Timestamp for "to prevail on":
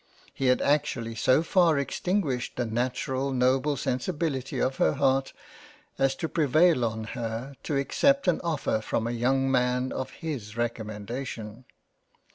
6.15-7.03